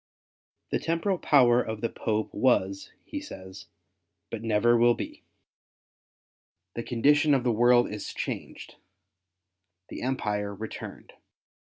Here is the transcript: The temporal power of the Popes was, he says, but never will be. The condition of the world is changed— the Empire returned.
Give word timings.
The 0.71 0.79
temporal 0.79 1.19
power 1.19 1.61
of 1.61 1.81
the 1.81 1.87
Popes 1.89 2.31
was, 2.33 2.91
he 3.05 3.21
says, 3.21 3.67
but 4.31 4.41
never 4.41 4.75
will 4.75 4.95
be. 4.95 5.21
The 6.73 6.81
condition 6.81 7.35
of 7.35 7.43
the 7.43 7.51
world 7.51 7.87
is 7.87 8.11
changed— 8.11 8.77
the 9.89 10.01
Empire 10.01 10.55
returned. 10.55 11.13